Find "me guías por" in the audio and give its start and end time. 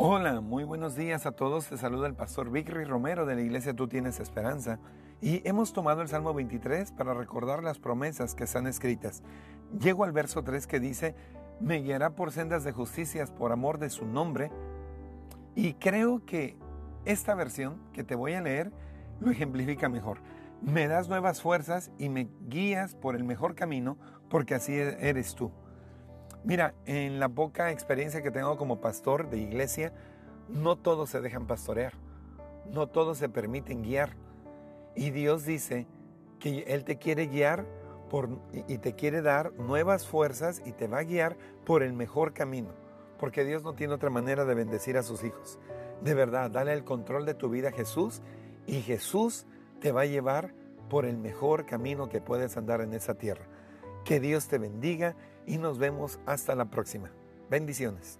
22.08-23.16